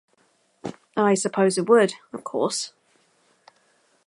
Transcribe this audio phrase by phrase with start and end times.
[0.97, 2.73] I suppose it would, of course.